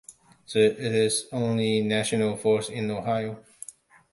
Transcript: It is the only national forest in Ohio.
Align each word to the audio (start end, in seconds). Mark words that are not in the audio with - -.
It 0.55 0.79
is 0.79 1.29
the 1.29 1.35
only 1.35 1.81
national 1.83 2.35
forest 2.35 2.71
in 2.71 2.89
Ohio. 2.89 3.43